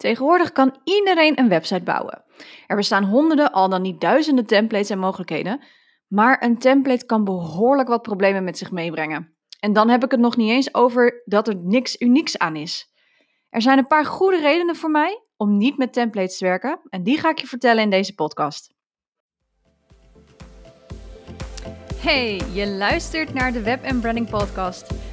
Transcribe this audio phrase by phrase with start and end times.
[0.00, 2.24] Tegenwoordig kan iedereen een website bouwen.
[2.66, 5.62] Er bestaan honderden, al dan niet duizenden templates en mogelijkheden,
[6.08, 9.34] maar een template kan behoorlijk wat problemen met zich meebrengen.
[9.58, 12.94] En dan heb ik het nog niet eens over dat er niks unieks aan is.
[13.48, 17.02] Er zijn een paar goede redenen voor mij om niet met templates te werken en
[17.02, 18.74] die ga ik je vertellen in deze podcast.
[21.96, 24.99] Hey, je luistert naar de Web Branding Podcast.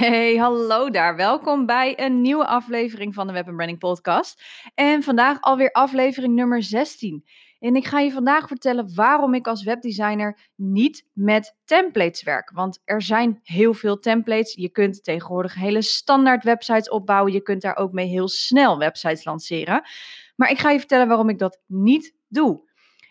[0.00, 1.16] Hey, hallo daar.
[1.16, 4.42] Welkom bij een nieuwe aflevering van de Web Branding Podcast.
[4.74, 7.24] En vandaag alweer aflevering nummer 16.
[7.58, 12.50] En ik ga je vandaag vertellen waarom ik als webdesigner niet met templates werk.
[12.50, 14.54] Want er zijn heel veel templates.
[14.54, 17.32] Je kunt tegenwoordig hele standaard websites opbouwen.
[17.32, 19.82] Je kunt daar ook mee heel snel websites lanceren.
[20.36, 22.68] Maar ik ga je vertellen waarom ik dat niet doe.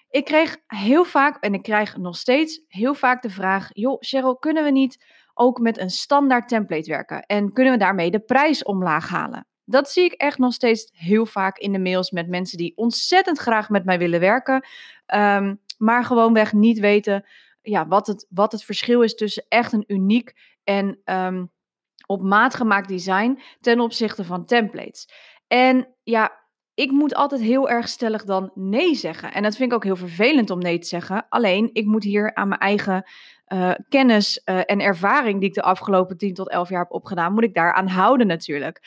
[0.10, 4.38] Ik kreeg heel vaak, en ik krijg nog steeds heel vaak de vraag: joh, Cheryl,
[4.38, 5.06] kunnen we niet
[5.40, 7.22] ook met een standaard template werken?
[7.26, 9.48] En kunnen we daarmee de prijs omlaag halen?
[9.66, 13.38] Dat zie ik echt nog steeds heel vaak in de mails met mensen die ontzettend
[13.38, 14.66] graag met mij willen werken,
[15.16, 17.26] um, maar gewoonweg niet weten
[17.62, 21.52] ja, wat, het, wat het verschil is tussen echt een uniek en um,
[22.06, 25.10] op maat gemaakt design ten opzichte van templates.
[25.48, 26.39] En ja,
[26.80, 29.34] ik moet altijd heel erg stellig dan nee zeggen.
[29.34, 31.26] En dat vind ik ook heel vervelend om nee te zeggen.
[31.30, 33.04] Alleen, ik moet hier aan mijn eigen
[33.48, 37.34] uh, kennis uh, en ervaring die ik de afgelopen 10 tot 11 jaar heb opgedaan,
[37.34, 38.82] moet ik daaraan houden natuurlijk.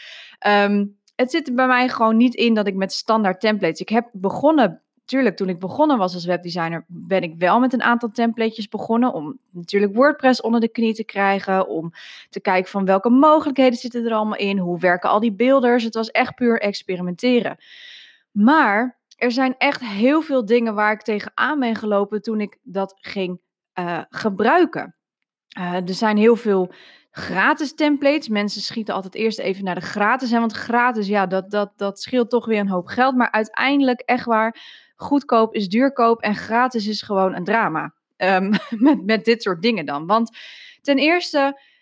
[0.46, 3.80] Um, het zit er bij mij gewoon niet in dat ik met standaard templates.
[3.80, 7.82] Ik heb begonnen, natuurlijk, toen ik begonnen was als webdesigner, ben ik wel met een
[7.82, 9.12] aantal templates begonnen.
[9.12, 11.68] Om natuurlijk WordPress onder de knie te krijgen.
[11.68, 11.92] Om
[12.30, 14.58] te kijken van welke mogelijkheden zitten er allemaal in.
[14.58, 15.84] Hoe werken al die beelders.
[15.84, 17.56] Het was echt puur experimenteren.
[18.30, 22.94] Maar er zijn echt heel veel dingen waar ik tegenaan ben gelopen toen ik dat
[23.00, 23.40] ging
[23.78, 24.96] uh, gebruiken.
[25.58, 26.72] Uh, er zijn heel veel
[27.10, 28.28] gratis templates.
[28.28, 30.30] Mensen schieten altijd eerst even naar de gratis.
[30.30, 33.16] Hè, want gratis, ja, dat, dat, dat scheelt toch weer een hoop geld.
[33.16, 34.56] Maar uiteindelijk, echt waar,
[35.02, 37.94] goedkoop is duurkoop en gratis is gewoon een drama.
[38.16, 38.50] Um,
[38.86, 40.06] met, met dit soort dingen dan.
[40.06, 40.36] Want
[40.80, 41.38] ten eerste,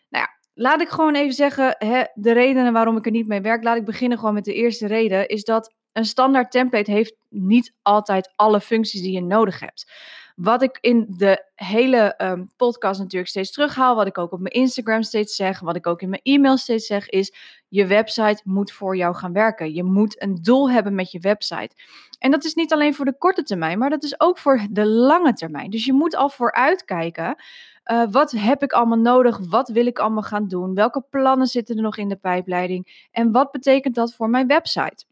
[0.09, 3.41] nou ja, laat ik gewoon even zeggen, hè, de redenen waarom ik er niet mee
[3.41, 3.63] werk.
[3.63, 5.29] Laat ik beginnen gewoon met de eerste reden.
[5.29, 9.93] Is dat een standaard template heeft niet altijd alle functies die je nodig hebt.
[10.37, 14.55] Wat ik in de hele um, podcast natuurlijk steeds terughaal, wat ik ook op mijn
[14.55, 17.35] Instagram steeds zeg, wat ik ook in mijn e-mail steeds zeg, is
[17.69, 19.75] je website moet voor jou gaan werken.
[19.75, 21.71] Je moet een doel hebben met je website.
[22.19, 24.87] En dat is niet alleen voor de korte termijn, maar dat is ook voor de
[24.87, 25.71] lange termijn.
[25.71, 27.37] Dus je moet al vooruitkijken.
[27.85, 29.39] Uh, wat heb ik allemaal nodig?
[29.49, 30.75] Wat wil ik allemaal gaan doen?
[30.75, 33.09] Welke plannen zitten er nog in de pijpleiding?
[33.11, 35.05] En wat betekent dat voor mijn website?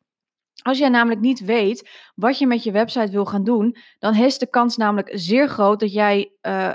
[0.63, 4.39] Als jij namelijk niet weet wat je met je website wil gaan doen, dan is
[4.39, 6.75] de kans namelijk zeer groot dat jij uh,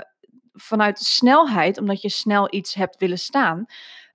[0.52, 3.64] vanuit snelheid, omdat je snel iets hebt willen staan,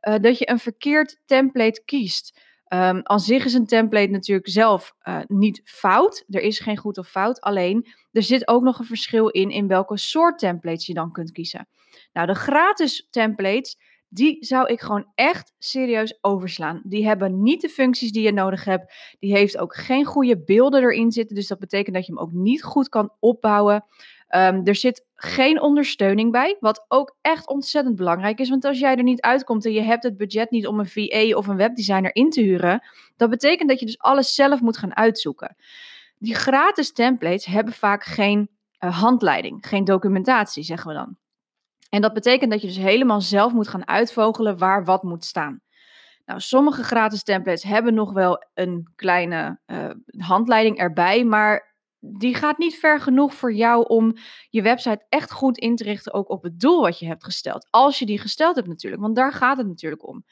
[0.02, 2.40] uh, dat je een verkeerd template kiest.
[2.74, 6.24] Um, aan zich is een template natuurlijk zelf uh, niet fout.
[6.28, 7.42] Er is geen goed of fout.
[7.42, 11.32] Alleen er zit ook nog een verschil in in welke soort templates je dan kunt
[11.32, 11.68] kiezen.
[12.14, 13.78] Nou, de gratis templates
[14.10, 16.82] die zou ik gewoon echt serieus overslaan.
[16.84, 18.94] Die hebben niet de functies die je nodig hebt.
[19.20, 21.36] Die heeft ook geen goede beelden erin zitten.
[21.36, 23.86] Dus dat betekent dat je hem ook niet goed kan opbouwen.
[24.36, 28.50] Um, er zit geen ondersteuning bij, wat ook echt ontzettend belangrijk is.
[28.50, 31.38] Want als jij er niet uitkomt en je hebt het budget niet om een VA
[31.38, 32.84] of een webdesigner in te huren,
[33.16, 35.56] dat betekent dat je dus alles zelf moet gaan uitzoeken.
[36.18, 38.50] Die gratis templates hebben vaak geen
[38.80, 41.18] uh, handleiding, geen documentatie, zeggen we dan.
[41.90, 45.62] En dat betekent dat je dus helemaal zelf moet gaan uitvogelen waar wat moet staan.
[46.26, 52.58] Nou, sommige gratis templates hebben nog wel een kleine uh, handleiding erbij, maar die gaat
[52.58, 54.14] niet ver genoeg voor jou om
[54.50, 57.68] je website echt goed in te richten, ook op het doel wat je hebt gesteld.
[57.70, 60.26] Als je die gesteld hebt natuurlijk, want daar gaat het natuurlijk om.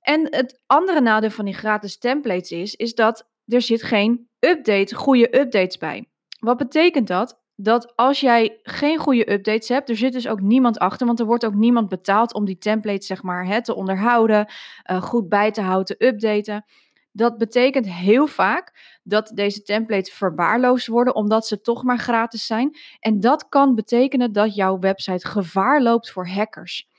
[0.00, 4.94] En het andere nadeel van die gratis templates is, is dat er zit geen update,
[4.94, 6.08] goede updates bij.
[6.38, 7.41] Wat betekent dat?
[7.62, 11.26] Dat als jij geen goede updates hebt, er zit dus ook niemand achter, want er
[11.26, 14.46] wordt ook niemand betaald om die templates zeg maar hè, te onderhouden,
[14.90, 16.64] uh, goed bij te houden, te updaten.
[17.12, 22.76] Dat betekent heel vaak dat deze templates verwaarloosd worden, omdat ze toch maar gratis zijn.
[23.00, 26.90] En dat kan betekenen dat jouw website gevaar loopt voor hackers.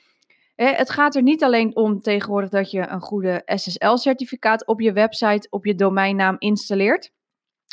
[0.56, 5.48] Het gaat er niet alleen om tegenwoordig dat je een goede SSL-certificaat op je website,
[5.50, 7.12] op je domeinnaam installeert.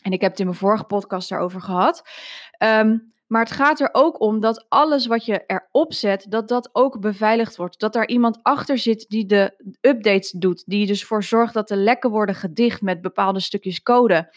[0.02, 2.02] En ik heb het in mijn vorige podcast daarover gehad.
[2.50, 6.68] Ehm, maar het gaat er ook om dat alles wat je erop zet, dat dat
[6.72, 7.80] ook beveiligd wordt.
[7.80, 10.62] Dat daar iemand achter zit die de updates doet.
[10.66, 14.34] Die dus voor zorgt dat de lekken worden gedicht met bepaalde stukjes code.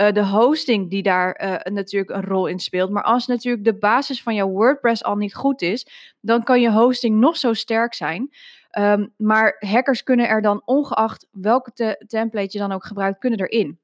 [0.00, 2.90] Uh, de hosting die daar uh, natuurlijk een rol in speelt.
[2.90, 5.86] Maar als natuurlijk de basis van jouw WordPress al niet goed is,
[6.20, 8.30] dan kan je hosting nog zo sterk zijn.
[8.78, 13.40] Um, maar hackers kunnen er dan, ongeacht welke te template je dan ook gebruikt, kunnen
[13.40, 13.78] erin.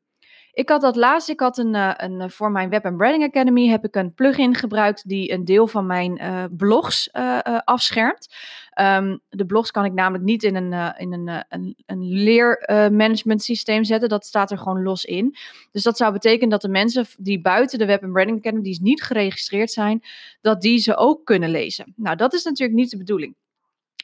[0.61, 3.85] Ik had dat laatst, ik had een, uh, een, voor mijn Web Branding Academy heb
[3.85, 8.35] ik een plugin gebruikt die een deel van mijn uh, blogs uh, afschermt.
[8.81, 13.85] Um, de blogs kan ik namelijk niet in een, in een, een, een leermanagement systeem
[13.85, 14.09] zetten.
[14.09, 15.37] Dat staat er gewoon los in.
[15.71, 19.03] Dus dat zou betekenen dat de mensen die buiten de Web Branding Academy, die niet
[19.03, 20.03] geregistreerd zijn,
[20.41, 21.93] dat die ze ook kunnen lezen.
[21.97, 23.35] Nou, dat is natuurlijk niet de bedoeling.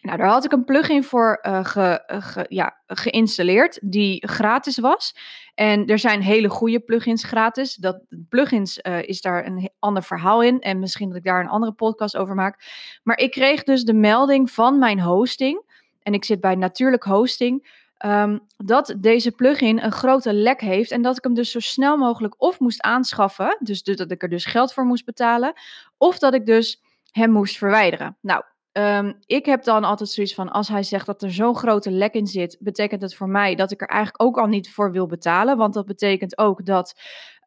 [0.07, 5.17] Nou, daar had ik een plugin voor uh, ge, ge, ja, geïnstalleerd die gratis was.
[5.55, 7.75] En er zijn hele goede plugins gratis.
[7.75, 10.61] Dat, plugins uh, is daar een ander verhaal in.
[10.61, 12.65] En misschien dat ik daar een andere podcast over maak.
[13.03, 15.63] Maar ik kreeg dus de melding van mijn hosting.
[16.03, 17.85] En ik zit bij Natuurlijk Hosting.
[18.05, 20.91] Um, dat deze plugin een grote lek heeft.
[20.91, 23.57] En dat ik hem dus zo snel mogelijk of moest aanschaffen.
[23.61, 25.53] Dus dat ik er dus geld voor moest betalen.
[25.97, 28.17] Of dat ik dus hem moest verwijderen.
[28.21, 28.43] Nou,
[28.79, 32.15] Um, ik heb dan altijd zoiets van, als hij zegt dat er zo'n grote lek
[32.15, 35.07] in zit, betekent het voor mij dat ik er eigenlijk ook al niet voor wil
[35.07, 35.57] betalen.
[35.57, 37.01] Want dat betekent ook dat,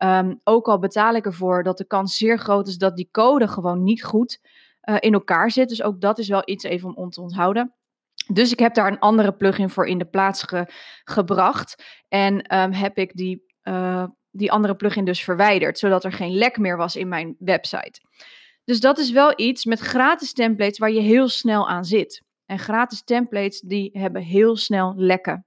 [0.04, 3.48] um, ook al betaal ik ervoor, dat de kans zeer groot is dat die code
[3.48, 4.40] gewoon niet goed
[4.84, 5.70] uh, in elkaar zit.
[5.70, 7.74] Dus ook dat is wel iets even om te onthouden.
[8.34, 10.66] Dus ik heb daar een andere plugin voor in de plaats ge
[11.04, 11.84] gebracht.
[12.08, 16.58] En um, heb ik die, uh, die andere plugin dus verwijderd, zodat er geen lek
[16.58, 18.02] meer was in mijn website.
[18.70, 22.24] Dus dat is wel iets met gratis templates waar je heel snel aan zit.
[22.46, 25.46] En gratis templates die hebben heel snel lekken.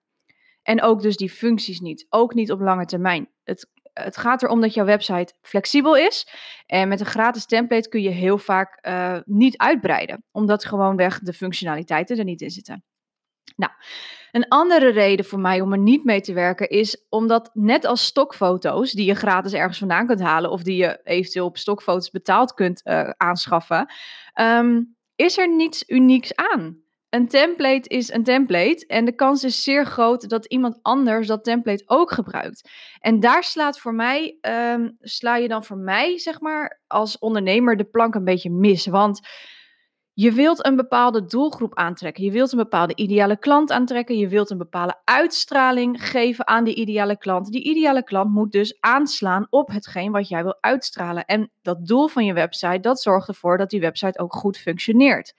[0.62, 2.06] En ook dus die functies niet.
[2.08, 3.30] Ook niet op lange termijn.
[3.44, 6.26] Het, het gaat erom dat jouw website flexibel is.
[6.66, 10.24] En met een gratis template kun je heel vaak uh, niet uitbreiden.
[10.32, 12.84] Omdat gewoonweg de functionaliteiten er niet in zitten.
[13.62, 13.72] Nou,
[14.30, 18.04] een andere reden voor mij om er niet mee te werken is omdat net als
[18.04, 22.54] stokfoto's, die je gratis ergens vandaan kunt halen of die je eventueel op stokfoto's betaald
[22.54, 23.92] kunt uh, aanschaffen,
[24.40, 26.80] um, is er niets unieks aan.
[27.08, 31.44] Een template is een template en de kans is zeer groot dat iemand anders dat
[31.44, 32.70] template ook gebruikt.
[33.00, 34.38] En daar slaat voor mij,
[34.74, 38.86] um, sla je dan voor mij, zeg maar, als ondernemer de plank een beetje mis.
[38.86, 39.20] Want
[40.14, 42.24] je wilt een bepaalde doelgroep aantrekken.
[42.24, 44.18] Je wilt een bepaalde ideale klant aantrekken.
[44.18, 47.52] Je wilt een bepaalde uitstraling geven aan die ideale klant.
[47.52, 51.24] Die ideale klant moet dus aanslaan op hetgeen wat jij wil uitstralen.
[51.24, 55.34] En dat doel van je website, dat zorgt ervoor dat die website ook goed functioneert.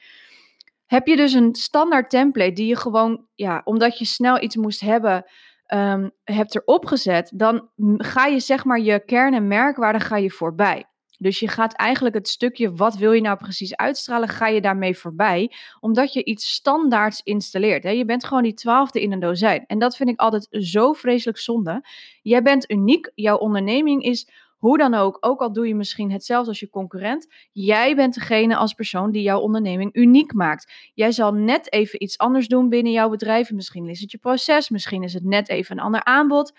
[0.86, 4.80] Heb je dus een standaard template die je gewoon, ja, omdat je snel iets moest
[4.80, 5.26] hebben,
[5.74, 10.32] um, hebt erop gezet, dan ga je zeg maar je kern- en merkwaarde ga je
[10.32, 10.86] voorbij.
[11.24, 14.98] Dus je gaat eigenlijk het stukje wat wil je nou precies uitstralen, ga je daarmee
[14.98, 17.84] voorbij, omdat je iets standaards installeert.
[17.84, 17.90] Hè?
[17.90, 19.64] Je bent gewoon die twaalfde in een dozijn.
[19.68, 21.86] En dat vind ik altijd zo vreselijk zonde.
[22.22, 24.28] Jij bent uniek, jouw onderneming is
[24.58, 28.56] hoe dan ook, ook al doe je misschien hetzelfde als je concurrent, jij bent degene
[28.56, 30.92] als persoon die jouw onderneming uniek maakt.
[30.94, 33.52] Jij zal net even iets anders doen binnen jouw bedrijf.
[33.52, 36.54] Misschien is het je proces, misschien is het net even een ander aanbod.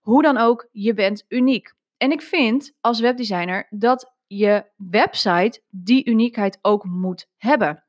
[0.00, 1.74] Hoe dan ook, je bent uniek.
[1.96, 7.84] En ik vind als webdesigner dat je website die uniekheid ook moet hebben.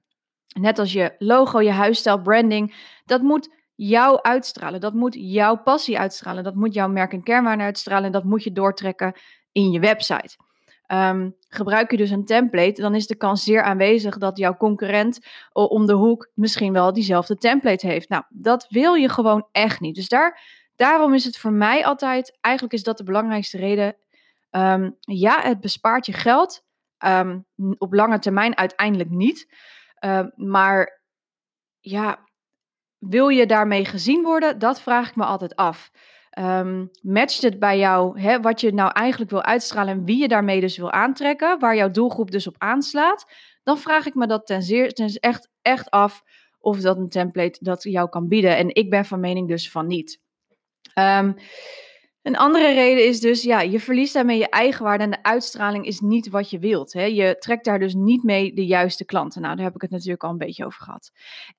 [0.60, 2.76] Net als je logo, je huisstijl, branding,
[3.06, 4.80] dat moet jou uitstralen.
[4.80, 6.44] Dat moet jouw passie uitstralen.
[6.44, 8.06] Dat moet jouw merk en kernwaarde uitstralen.
[8.06, 9.14] En dat moet je doortrekken
[9.52, 10.38] in je website.
[10.88, 15.20] Um, gebruik je dus een template, dan is de kans zeer aanwezig dat jouw concurrent
[15.52, 18.10] om de hoek misschien wel diezelfde template heeft.
[18.10, 19.96] Nou, dat wil je gewoon echt niet.
[19.96, 20.42] Dus daar,
[20.76, 23.96] daarom is het voor mij altijd, eigenlijk is dat de belangrijkste reden.
[24.52, 26.64] Um, ja, het bespaart je geld.
[27.06, 27.46] Um,
[27.78, 29.54] op lange termijn uiteindelijk niet.
[30.06, 31.02] Uh, maar
[31.80, 32.20] ja,
[32.98, 34.60] wil je daarmee gezien worden?
[34.60, 35.92] Dat vraag ik me altijd af.
[37.02, 40.60] Matcht het bij jou hè, wat je nou eigenlijk wil uitstralen en wie je daarmee
[40.60, 43.32] dus wil aantrekken, waar jouw doelgroep dus op aanslaat?
[43.64, 46.24] Dan vraag ik me dat ten, zeer, echt, echt af
[46.60, 48.58] of dat een template dat jou kan bieden.
[48.58, 50.22] En ik ben van mening dus van niet.
[50.94, 51.36] Um,
[52.22, 56.00] een andere reden is dus, ja, je verliest daarmee je eigenwaarde en de uitstraling is
[56.00, 56.94] niet wat je wilt.
[56.94, 57.04] Hè?
[57.04, 59.42] Je trekt daar dus niet mee de juiste klanten.
[59.42, 61.12] Nou, daar heb ik het natuurlijk al een beetje over gehad.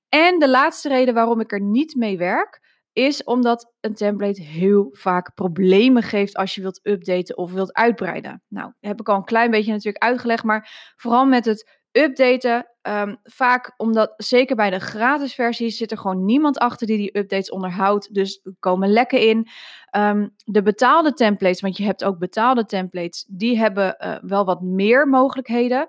[0.09, 2.61] En de laatste reden waarom ik er niet mee werk,
[2.93, 8.43] is omdat een template heel vaak problemen geeft als je wilt updaten of wilt uitbreiden.
[8.49, 13.15] Nou, heb ik al een klein beetje natuurlijk uitgelegd, maar vooral met het updaten, ehm,
[13.23, 17.51] vaak omdat, zeker bij de gratis versies, zit er gewoon niemand achter die die updates
[17.51, 18.15] onderhoudt.
[18.15, 19.49] Dus komen lekken in.
[19.91, 24.61] Ehm, de betaalde templates, want je hebt ook betaalde templates, die hebben uh, wel wat
[24.61, 25.87] meer mogelijkheden.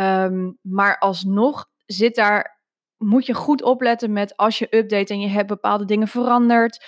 [0.00, 2.60] Um, maar alsnog zit daar,
[2.96, 6.84] moet je goed opletten met als je update en je hebt bepaalde dingen veranderd.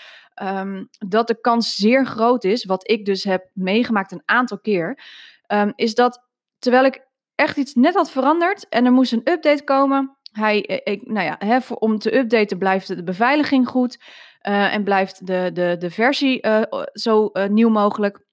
[1.08, 5.02] Dat de kans zeer groot is, wat ik dus heb meegemaakt een aantal keer,
[5.74, 6.26] is dat
[6.58, 7.09] terwijl ik
[7.40, 10.16] echt iets net had veranderd en er moest een update komen.
[10.32, 13.98] Hij, eh, ik, nou ja, hè, voor, om te updaten blijft de beveiliging goed
[14.48, 18.26] uh, en blijft de, de, de versie uh, zo nieuw mogelijk.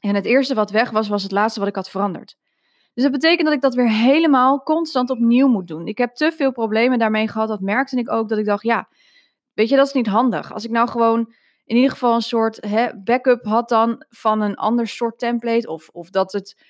[0.00, 2.36] En het eerste wat weg was, was het laatste wat ik had veranderd.
[2.94, 5.86] Dus dat betekent dat ik dat weer helemaal constant opnieuw moet doen.
[5.86, 7.48] Ik heb te veel problemen daarmee gehad.
[7.48, 8.28] Dat merkte ik ook.
[8.28, 8.88] Dat ik dacht, ja,
[9.52, 10.52] weet je, dat is niet handig.
[10.52, 11.32] Als ik nou gewoon
[11.64, 15.68] in ieder geval een soort hè, backup had dan van een ander soort template.
[15.68, 16.62] Of, of dat het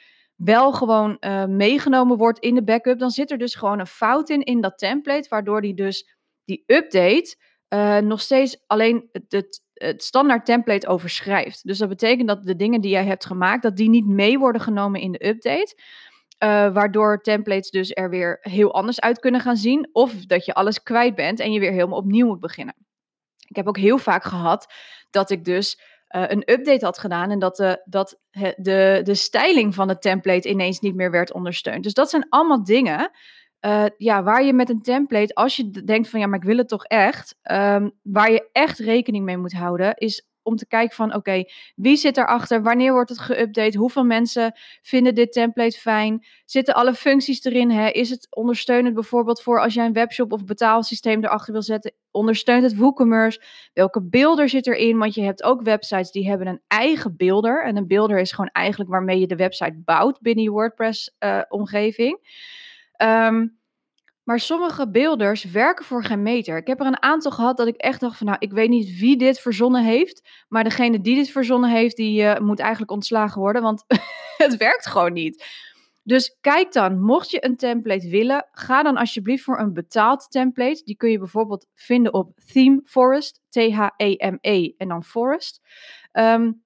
[0.44, 2.98] wel gewoon uh, meegenomen wordt in de backup.
[2.98, 5.28] Dan zit er dus gewoon een fout in in dat template.
[5.28, 7.36] Waardoor die dus die update
[7.68, 11.66] uh, nog steeds alleen het, het, standaard template overschrijft.
[11.66, 14.60] Dus dat betekent dat de dingen die jij hebt gemaakt, dat die niet mee worden
[14.60, 15.82] genomen in de update.
[16.44, 19.88] Uh, waardoor templates dus er weer heel anders uit kunnen gaan zien.
[19.92, 22.74] Of dat je alles kwijt bent en je weer helemaal opnieuw moet beginnen.
[23.48, 24.72] Ik heb ook heel vaak gehad
[25.10, 25.80] dat ik dus
[26.16, 28.18] een update had gedaan en dat, de, dat
[28.56, 31.83] de, de styling van de template ineens niet meer werd ondersteund.
[31.83, 33.11] Dus dat zijn allemaal dingen
[33.64, 36.56] uh, ja, waar je met een template, als je denkt van ja, maar ik wil
[36.56, 40.96] het toch echt, um, waar je echt rekening mee moet houden, is om te kijken
[40.96, 46.26] van oké, wie zit erachter, wanneer wordt het geüpdate, hoeveel mensen vinden dit template fijn,
[46.44, 47.88] zitten alle functies erin, hè?
[47.88, 52.62] is het ondersteunend bijvoorbeeld voor als jij een webshop of betaalsysteem erachter wil zetten, ondersteunt
[52.62, 57.16] het WooCommerce, welke beelder zit erin, want je hebt ook websites die hebben een eigen
[57.16, 57.64] beelder.
[57.64, 61.42] En een beelder is gewoon eigenlijk waarmee je de website bouwt binnen je WordPress uh,
[61.48, 62.18] omgeving.
[63.02, 63.58] Um,
[64.24, 66.56] maar sommige beelders werken voor geen meter.
[66.56, 68.98] Ik heb er een aantal gehad dat ik echt dacht van, nou, ik weet niet
[68.98, 73.40] wie dit verzonnen heeft, maar degene die dit verzonnen heeft, die uh, moet eigenlijk ontslagen
[73.40, 73.84] worden, want
[74.36, 75.44] het werkt gewoon niet.
[76.02, 80.82] Dus kijk dan, mocht je een template willen, ga dan alsjeblieft voor een betaald template.
[80.84, 85.60] Die kun je bijvoorbeeld vinden op Theme Forest, T-H-E-M-E -E, en dan Forest.
[86.12, 86.62] Um,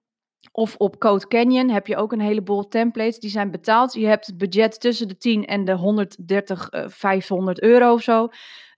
[0.53, 3.93] of op Code Canyon heb je ook een heleboel templates die zijn betaald.
[3.93, 8.29] Je hebt het budget tussen de 10 en de 130, uh, 500 euro of zo.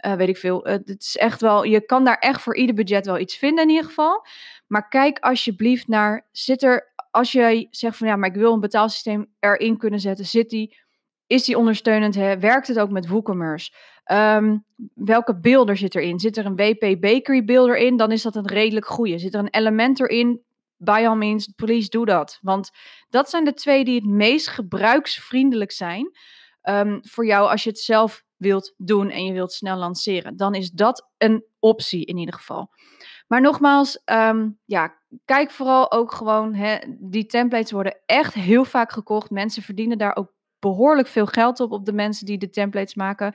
[0.07, 0.67] Uh, weet ik veel.
[0.67, 3.64] Uh, het is echt wel, je kan daar echt voor ieder budget wel iets vinden
[3.64, 4.26] in ieder geval.
[4.67, 8.61] Maar kijk alsjeblieft naar, zit er, als jij zegt van ja, maar ik wil een
[8.61, 10.79] betaalsysteem erin kunnen zetten, zit die,
[11.26, 12.14] is die ondersteunend?
[12.14, 12.38] Hè?
[12.38, 13.73] Werkt het ook met WooCommerce?
[14.12, 14.64] Um,
[14.95, 16.19] welke beelder zit erin?
[16.19, 17.97] Zit er een WP Bakery beelder in?
[17.97, 19.19] Dan is dat een redelijk goede.
[19.19, 20.40] Zit er een Elementor in?
[20.82, 22.38] By all means, please doe dat.
[22.42, 22.70] Want
[23.08, 26.10] dat zijn de twee die het meest gebruiksvriendelijk zijn
[26.62, 30.37] um, voor jou als je het zelf wilt doen en je wilt snel lanceren.
[30.37, 32.70] Dan is dat een optie in ieder geval.
[33.26, 34.94] Maar nogmaals, um, ja,
[35.25, 39.30] kijk vooral ook gewoon, hè, die templates worden echt heel vaak gekocht.
[39.30, 43.34] Mensen verdienen daar ook behoorlijk veel geld op, op de mensen die de templates maken.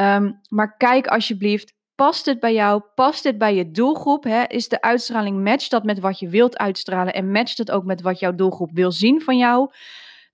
[0.00, 2.82] Um, maar kijk alsjeblieft Past het bij jou?
[2.94, 4.24] Past dit bij je doelgroep?
[4.24, 4.44] Hè?
[4.46, 8.00] Is de uitstraling, matcht dat met wat je wilt uitstralen en matcht het ook met
[8.00, 9.70] wat jouw doelgroep wil zien van jou?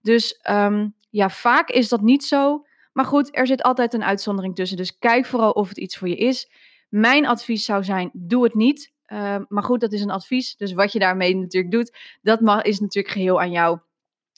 [0.00, 2.66] Dus um, ja, vaak is dat niet zo.
[2.92, 4.76] Maar goed, er zit altijd een uitzondering tussen.
[4.76, 6.50] Dus kijk vooral of het iets voor je is.
[6.88, 8.92] Mijn advies zou zijn: doe het niet.
[9.06, 10.56] Uh, maar goed, dat is een advies.
[10.56, 13.78] Dus wat je daarmee natuurlijk doet, dat mag, is natuurlijk geheel aan jou.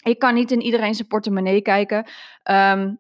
[0.03, 2.07] Ik kan niet in iedereen zijn portemonnee kijken.
[2.51, 2.99] Um,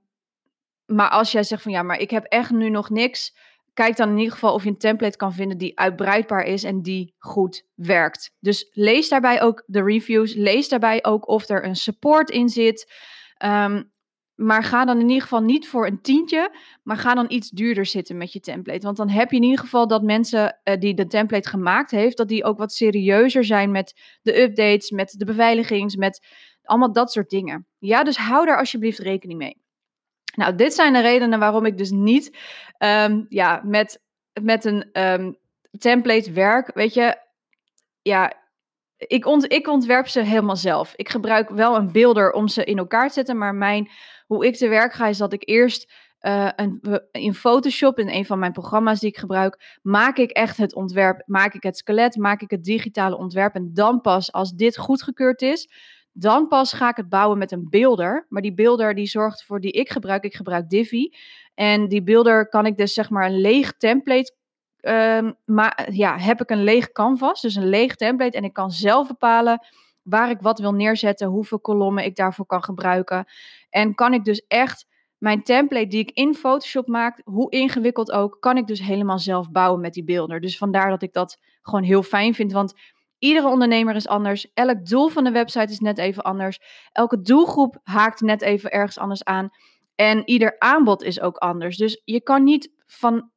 [0.86, 3.34] maar als jij zegt van ja, maar ik heb echt nu nog niks
[3.78, 6.82] kijk dan in ieder geval of je een template kan vinden die uitbreidbaar is en
[6.82, 8.30] die goed werkt.
[8.40, 10.34] Dus lees daarbij ook de reviews.
[10.34, 12.92] Lees daarbij ook of er een support in zit.
[13.44, 13.92] Um,
[14.34, 17.86] maar ga dan in ieder geval niet voor een tientje, maar ga dan iets duurder
[17.86, 18.84] zitten met je template.
[18.84, 22.16] Want dan heb je in ieder geval dat mensen uh, die de template gemaakt heeft,
[22.16, 26.26] dat die ook wat serieuzer zijn met de updates, met de beveiligings, met
[26.62, 27.66] allemaal dat soort dingen.
[27.78, 29.66] Ja, dus hou daar alsjeblieft rekening mee.
[30.38, 32.36] Nou, dit zijn de redenen waarom ik dus niet
[32.78, 34.00] um, ja, met,
[34.42, 35.36] met een um,
[35.78, 36.70] template werk.
[36.74, 37.18] Weet je,
[38.02, 38.32] ja,
[38.96, 40.92] ik, ont, ik ontwerp ze helemaal zelf.
[40.96, 43.90] Ik gebruik wel een beelder om ze in elkaar te zetten, maar mijn,
[44.26, 48.26] hoe ik te werk ga is dat ik eerst uh, een, in Photoshop, in een
[48.26, 52.16] van mijn programma's die ik gebruik, maak ik echt het ontwerp, maak ik het skelet,
[52.16, 55.70] maak ik het digitale ontwerp en dan pas als dit goedgekeurd is,
[56.18, 58.26] dan pas ga ik het bouwen met een beelder.
[58.28, 60.24] Maar die beelder die zorgt voor die ik gebruik.
[60.24, 61.14] Ik gebruik Divi.
[61.54, 64.36] En die beelder kan ik dus zeg maar een leeg template.
[64.80, 68.36] Um, maar ja, heb ik een leeg canvas, dus een leeg template.
[68.36, 69.66] En ik kan zelf bepalen
[70.02, 73.24] waar ik wat wil neerzetten, hoeveel kolommen ik daarvoor kan gebruiken.
[73.70, 74.86] En kan ik dus echt
[75.18, 79.50] mijn template die ik in Photoshop maak, hoe ingewikkeld ook, kan ik dus helemaal zelf
[79.50, 80.40] bouwen met die beelden.
[80.40, 82.52] Dus vandaar dat ik dat gewoon heel fijn vind.
[82.52, 82.74] Want
[83.18, 84.52] iedere ondernemer is anders.
[84.54, 86.60] Elk doel van de website is net even anders.
[86.92, 89.50] Elke doelgroep haakt net even ergens anders aan.
[89.94, 91.76] En ieder aanbod is ook anders.
[91.76, 93.30] Dus je kan niet van.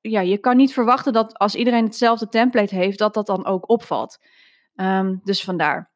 [0.00, 3.68] Ja, je kan niet verwachten dat als iedereen hetzelfde template heeft, dat dat dan ook
[3.68, 4.18] opvalt.
[4.74, 5.92] Ehm, dus vandaar.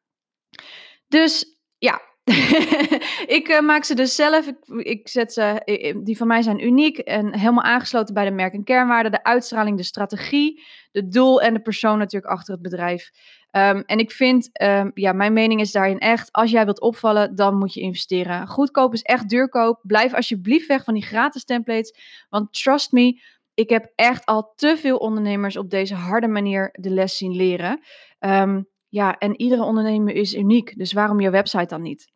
[1.07, 2.01] Dus ja,
[3.37, 4.47] ik uh, maak ze dus zelf.
[4.47, 5.61] Ik, ik zet ze,
[6.03, 9.77] die van mij zijn uniek en helemaal aangesloten bij de merk- en kernwaarden, de uitstraling,
[9.77, 13.11] de strategie, de doel en de persoon natuurlijk achter het bedrijf.
[13.51, 17.35] Um, en ik vind, um, ja, mijn mening is daarin echt, als jij wilt opvallen,
[17.35, 18.47] dan moet je investeren.
[18.47, 19.79] Goedkoop is echt duurkoop.
[19.81, 21.95] Blijf alsjeblieft weg van die gratis templates,
[22.29, 23.21] want trust me,
[23.53, 27.79] ik heb echt al te veel ondernemers op deze harde manier de les zien leren.
[28.19, 32.12] Um, ja, en iedere ondernemer is uniek, dus waarom je website dan niet?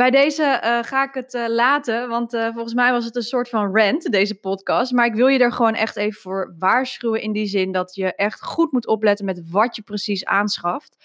[0.00, 3.22] Bij deze uh, ga ik het uh, laten, want uh, volgens mij was het een
[3.22, 4.92] soort van rant, deze podcast.
[4.92, 8.14] Maar ik wil je er gewoon echt even voor waarschuwen in die zin dat je
[8.14, 10.96] echt goed moet opletten met wat je precies aanschaft.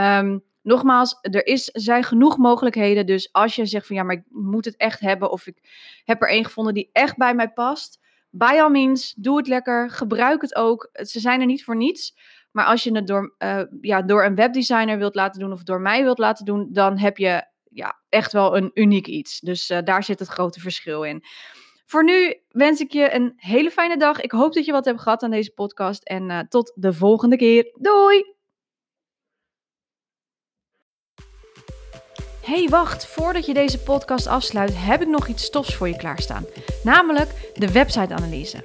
[0.00, 3.06] Um, nogmaals, er is, zijn genoeg mogelijkheden.
[3.06, 5.58] Dus als je zegt van ja, maar ik moet het echt hebben of ik
[6.04, 8.00] heb er één gevonden die echt bij mij past.
[8.30, 10.90] By all means, doe het lekker, gebruik het ook.
[10.92, 12.16] Ze zijn er niet voor niets.
[12.50, 13.34] Maar als je het door,
[13.80, 17.18] ja, door een webdesigner wilt laten doen of door mij wilt laten doen, dan heb
[17.18, 19.40] je ja, echt wel een uniek iets.
[19.40, 21.24] Dus uh, daar zit het grote verschil in.
[21.84, 24.20] Voor nu wens ik je een hele fijne dag.
[24.20, 26.02] Ik hoop dat je wat hebt gehad aan deze podcast.
[26.02, 27.72] En uh, tot de volgende keer.
[27.80, 28.34] Doei!
[32.42, 36.44] Hey, wacht, voordat je deze podcast afsluit, heb ik nog iets stofs voor je klaarstaan.
[36.82, 38.64] Namelijk de website-analyse.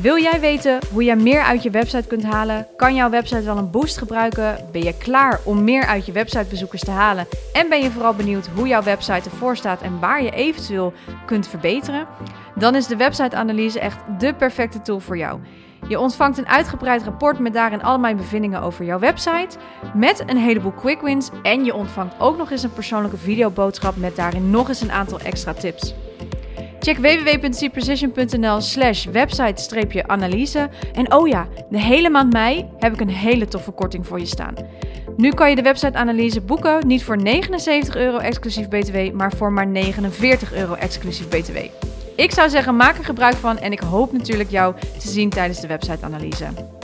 [0.00, 2.66] Wil jij weten hoe je meer uit je website kunt halen?
[2.76, 4.68] Kan jouw website wel een boost gebruiken?
[4.72, 7.26] Ben je klaar om meer uit je websitebezoekers te halen?
[7.52, 10.92] En ben je vooral benieuwd hoe jouw website ervoor staat en waar je eventueel
[11.26, 12.06] kunt verbeteren?
[12.54, 15.40] Dan is de website-analyse echt de perfecte tool voor jou.
[15.88, 19.58] Je ontvangt een uitgebreid rapport met daarin al mijn bevindingen over jouw website,
[19.94, 24.16] met een heleboel quick wins en je ontvangt ook nog eens een persoonlijke videoboodschap met
[24.16, 25.94] daarin nog eens een aantal extra tips.
[26.86, 30.68] Check www.cprecision.nl slash website-analyse.
[30.92, 34.26] En oh ja, de hele maand mei heb ik een hele toffe korting voor je
[34.26, 34.54] staan.
[35.16, 39.66] Nu kan je de website-analyse boeken niet voor 79 euro exclusief btw, maar voor maar
[39.66, 41.56] 49 euro exclusief btw.
[42.16, 45.60] Ik zou zeggen, maak er gebruik van en ik hoop natuurlijk jou te zien tijdens
[45.60, 46.75] de website-analyse.